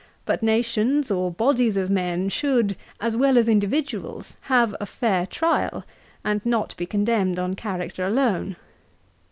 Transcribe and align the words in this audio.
But 0.25 0.41
nations, 0.41 1.11
or 1.11 1.29
bodies 1.29 1.77
of 1.77 1.91
men, 1.91 2.27
should, 2.29 2.75
as 2.99 3.15
well 3.15 3.37
as 3.37 3.47
individuals, 3.47 4.35
have 4.49 4.75
a 4.81 4.87
fair 4.87 5.27
trial, 5.27 5.83
and 6.25 6.43
not 6.43 6.75
be 6.75 6.87
condemned 6.87 7.37
on 7.37 7.53
character 7.53 8.03
alone. 8.07 8.55